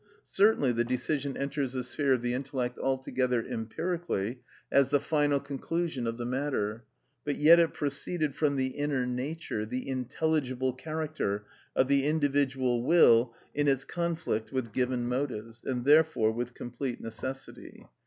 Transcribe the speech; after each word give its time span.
Certainly 0.31 0.71
the 0.71 0.83
decision 0.83 1.37
enters 1.37 1.73
the 1.73 1.83
sphere 1.83 2.13
of 2.13 2.23
the 2.23 2.33
intellect 2.33 2.79
altogether 2.79 3.39
empirically, 3.45 4.39
as 4.71 4.89
the 4.89 4.99
final 4.99 5.39
conclusion 5.39 6.07
of 6.07 6.17
the 6.17 6.25
matter; 6.25 6.85
but 7.23 7.35
yet 7.35 7.59
it 7.59 7.75
proceeded 7.75 8.33
from 8.33 8.55
the 8.55 8.69
inner 8.69 9.05
nature, 9.05 9.63
the 9.63 9.87
intelligible 9.87 10.73
character, 10.73 11.45
of 11.75 11.87
the 11.87 12.07
individual 12.07 12.81
will 12.83 13.35
in 13.53 13.67
its 13.67 13.85
conflict 13.85 14.51
with 14.51 14.73
given 14.73 15.05
motives, 15.07 15.63
and 15.63 15.85
therefore 15.85 16.31
with 16.31 16.55
complete 16.55 16.99
necessity. 16.99 17.85